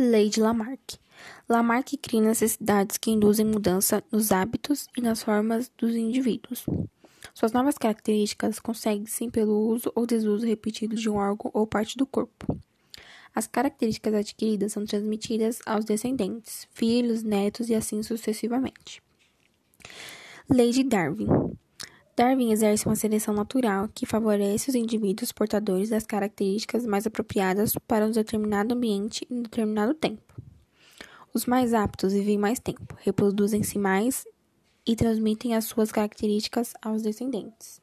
[0.00, 0.96] Lei de Lamarck.
[1.48, 6.64] Lamarck cria necessidades que induzem mudança nos hábitos e nas formas dos indivíduos.
[7.34, 12.06] Suas novas características conseguem-se pelo uso ou desuso repetido de um órgão ou parte do
[12.06, 12.56] corpo.
[13.34, 19.02] As características adquiridas são transmitidas aos descendentes, filhos, netos e assim sucessivamente.
[20.48, 21.26] Lei de Darwin.
[22.18, 28.04] Darwin exerce uma seleção natural que favorece os indivíduos portadores das características mais apropriadas para
[28.04, 30.34] um determinado ambiente em determinado tempo.
[31.32, 34.26] Os mais aptos vivem mais tempo, reproduzem-se mais
[34.84, 37.80] e transmitem as suas características aos descendentes.